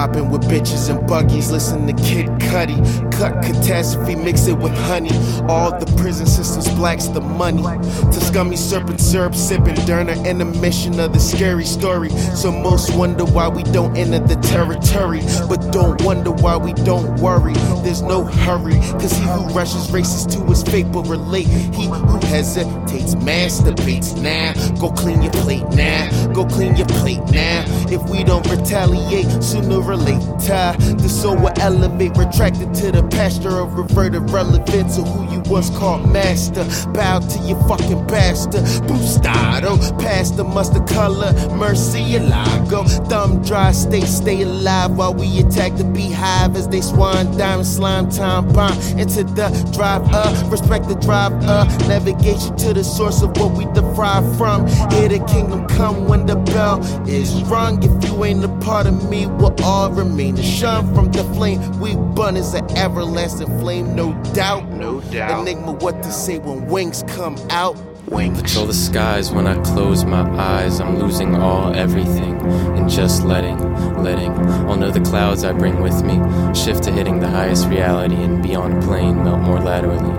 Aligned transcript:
Bopping 0.00 0.30
with 0.30 0.40
bitches 0.44 0.88
and 0.88 1.06
buggies, 1.06 1.50
listen 1.50 1.86
to 1.86 1.92
Kid 1.92 2.24
Cudi. 2.40 2.80
Cut 3.12 3.44
catastrophe, 3.44 4.14
mix 4.14 4.46
it 4.46 4.56
with 4.56 4.72
honey. 4.72 5.10
All 5.46 5.78
the 5.78 5.84
prison 5.98 6.24
systems 6.24 6.70
blacks 6.70 7.08
the 7.08 7.20
money. 7.20 7.62
To 7.62 8.18
scummy 8.18 8.56
serpent 8.56 8.98
syrup 8.98 9.34
sipping 9.34 9.74
Durner 9.84 10.16
in 10.24 10.38
the 10.38 10.46
mission 10.46 10.98
of 11.00 11.12
the 11.12 11.20
scary 11.20 11.66
story. 11.66 12.08
So 12.34 12.50
most 12.50 12.96
wonder 12.96 13.26
why 13.26 13.48
we 13.48 13.62
don't 13.62 13.94
enter 13.94 14.20
the 14.20 14.36
territory. 14.36 15.20
But 15.50 15.70
don't 15.70 16.00
wonder 16.00 16.30
why 16.30 16.56
we 16.56 16.72
don't 16.72 17.20
worry. 17.20 17.52
There's 17.84 18.00
no 18.00 18.24
hurry, 18.24 18.80
cause 18.98 19.12
he 19.12 19.24
who 19.24 19.48
rushes 19.52 19.90
races 19.90 20.24
to 20.34 20.42
his 20.46 20.62
fate 20.62 20.86
will 20.86 21.02
relate. 21.02 21.46
He 21.46 21.88
who 21.88 22.16
hesitates 22.28 23.16
masturbates 23.16 24.18
now. 24.18 24.54
Go 24.80 24.92
clean 24.92 25.20
your 25.20 25.32
plate 25.32 25.68
now. 25.72 26.32
Go 26.32 26.46
clean 26.46 26.74
your 26.76 26.86
plate 26.86 27.20
now. 27.30 27.66
If 28.00 28.08
we 28.10 28.24
don't 28.24 28.46
retaliate, 28.48 29.42
sooner 29.42 29.82
or 29.82 29.96
later, 29.96 30.74
the 30.96 31.08
soul 31.08 31.36
will 31.36 31.52
elevate, 31.60 32.16
retracted 32.16 32.72
to 32.74 32.92
the 32.92 33.02
pasture 33.08 33.58
of 33.58 33.74
reverted 33.74 34.30
relevance 34.30 34.98
of 34.98 35.06
who 35.08 35.30
you 35.32 35.40
once 35.46 35.70
called 35.70 36.10
master. 36.12 36.64
Bow 36.92 37.18
to 37.18 37.38
your 37.40 37.60
fucking 37.68 38.06
bastard. 38.06 38.62
Bustado, 38.86 39.76
past 39.98 40.36
the 40.36 40.44
mustard 40.44 40.86
color, 40.88 41.32
mercy 41.56 42.00
alago. 42.18 42.88
Thumb 43.08 43.42
dry, 43.42 43.72
stay, 43.72 44.02
stay 44.02 44.42
alive 44.42 44.96
while 44.96 45.14
we 45.14 45.40
attack 45.40 45.76
the 45.76 45.84
beehive 45.84 46.56
as 46.56 46.68
they 46.68 46.80
swan 46.80 47.36
diamond 47.36 47.66
slime 47.66 48.10
time 48.10 48.50
bomb 48.52 48.78
into 48.98 49.24
the 49.24 49.48
drive 49.72 50.02
up. 50.14 50.50
Respect 50.50 50.88
the 50.88 50.94
drive 50.94 51.32
up, 51.44 51.68
navigation 51.88 52.56
to 52.56 52.72
the 52.72 52.84
source 52.84 53.22
of 53.22 53.36
what 53.38 53.52
we 53.52 53.64
derive 53.74 54.24
from. 54.36 54.66
Hear 54.90 55.08
the 55.08 55.24
kingdom 55.28 55.66
come 55.68 56.08
when 56.08 56.26
the 56.26 56.36
bell 56.36 56.80
is 57.06 57.42
rung. 57.44 57.89
If 57.90 58.04
you 58.04 58.24
ain't 58.24 58.44
a 58.44 58.48
part 58.60 58.86
of 58.86 59.10
me, 59.10 59.26
we'll 59.26 59.54
all 59.62 59.90
remain 59.90 60.36
to 60.36 60.42
shun 60.42 60.94
from 60.94 61.10
the 61.10 61.24
flame. 61.34 61.60
We 61.80 61.96
burn 61.96 62.36
is 62.36 62.54
an 62.54 62.70
everlasting 62.76 63.58
flame, 63.60 63.94
no 63.94 64.12
doubt. 64.32 64.68
No 64.68 65.00
doubt. 65.00 65.40
Enigma, 65.40 65.72
what 65.72 66.02
to 66.02 66.12
say 66.12 66.38
when 66.38 66.66
wings 66.66 67.02
come 67.08 67.36
out. 67.50 67.76
Wings. 68.06 68.42
Patrol 68.42 68.66
the 68.66 68.74
skies 68.74 69.30
when 69.30 69.46
I 69.46 69.60
close 69.62 70.04
my 70.04 70.22
eyes. 70.36 70.80
I'm 70.80 70.98
losing 70.98 71.36
all, 71.36 71.72
everything, 71.74 72.40
and 72.76 72.90
just 72.90 73.22
letting, 73.24 73.58
letting 74.02 74.32
all 74.66 74.76
know 74.76 74.90
the 74.90 75.00
clouds 75.00 75.44
I 75.44 75.52
bring 75.52 75.80
with 75.80 76.02
me. 76.02 76.18
Shift 76.52 76.82
to 76.84 76.92
hitting 76.92 77.20
the 77.20 77.28
highest 77.28 77.68
reality 77.68 78.16
and 78.16 78.42
be 78.42 78.56
on 78.56 78.72
a 78.72 78.82
plane, 78.82 79.22
melt 79.22 79.40
more 79.40 79.60
laterally. 79.60 80.12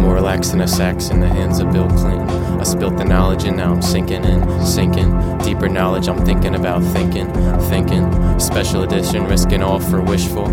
More 0.00 0.14
relaxed 0.14 0.52
than 0.52 0.60
a 0.62 0.66
sax 0.66 1.10
in 1.10 1.20
the 1.20 1.28
hands 1.28 1.60
of 1.60 1.72
Bill 1.72 1.88
Clinton. 1.88 2.28
I 2.58 2.64
spilt 2.64 2.96
the 2.96 3.04
knowledge 3.26 3.44
and 3.44 3.56
now 3.56 3.72
I'm 3.72 3.82
sinking 3.82 4.24
in, 4.24 4.64
sinking. 4.64 5.38
Deeper 5.38 5.68
knowledge 5.68 6.08
I'm 6.08 6.24
thinking 6.24 6.54
about 6.54 6.80
thinking, 6.92 7.28
thinking. 7.62 8.38
Special 8.38 8.84
edition, 8.84 9.24
risking 9.24 9.64
all 9.64 9.80
for 9.80 10.00
wishful 10.00 10.46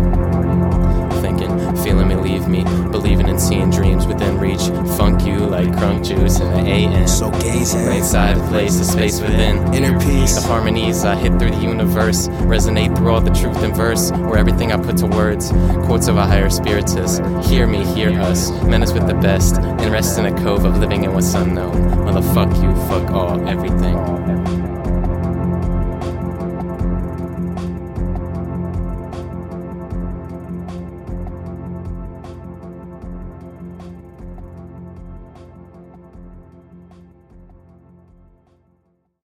You 5.22 5.38
like 5.38 5.68
crunk 5.68 6.04
juice 6.04 6.40
in 6.40 6.50
the 6.50 6.70
AM. 6.70 7.06
So 7.08 7.30
gaze 7.30 7.74
Right 7.74 8.04
side 8.04 8.36
of 8.36 8.46
place, 8.48 8.76
the 8.76 8.84
space 8.84 9.20
within. 9.20 9.72
inner 9.74 9.98
peace. 10.00 10.34
The 10.34 10.42
harmonies 10.42 11.04
I 11.04 11.14
hit 11.16 11.38
through 11.38 11.50
the 11.50 11.60
universe 11.62 12.28
resonate 12.28 12.96
through 12.96 13.12
all 13.12 13.20
the 13.20 13.30
truth 13.30 13.62
in 13.62 13.74
verse, 13.74 14.10
where 14.12 14.38
everything 14.38 14.72
I 14.72 14.76
put 14.76 14.96
to 14.98 15.06
words. 15.06 15.50
Quotes 15.86 16.08
of 16.08 16.16
a 16.16 16.26
higher 16.26 16.50
spiritus. 16.50 17.18
Hear 17.48 17.66
me, 17.66 17.84
hear 17.94 18.10
us. 18.20 18.50
Menace 18.64 18.92
with 18.92 19.06
the 19.06 19.14
best, 19.14 19.56
and 19.56 19.92
rest 19.92 20.18
in 20.18 20.26
a 20.26 20.42
cove 20.42 20.64
of 20.64 20.78
living 20.78 21.04
in 21.04 21.12
what's 21.14 21.32
unknown. 21.34 21.74
Motherfuck 22.06 22.52
you, 22.62 22.74
fuck 22.88 23.10
all, 23.10 23.48
everything. 23.48 24.43